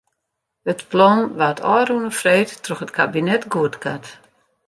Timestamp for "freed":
2.19-2.49